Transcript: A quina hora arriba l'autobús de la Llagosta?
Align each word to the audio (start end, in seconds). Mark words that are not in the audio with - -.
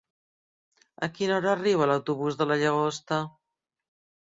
A 1.07 1.09
quina 1.17 1.35
hora 1.35 1.51
arriba 1.51 1.89
l'autobús 1.91 2.41
de 2.41 2.51
la 2.53 2.59
Llagosta? 2.65 3.23